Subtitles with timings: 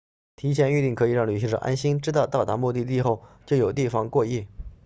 [0.35, 4.47] 提前预订可以让旅行者安心知道到达目的地后就有地方过夜